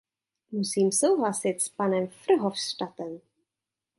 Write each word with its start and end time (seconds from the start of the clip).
Musím 0.51 0.91
souhlasit 0.91 1.61
s 1.61 1.69
panem 1.69 2.07
Verhofstadtem. 2.27 3.21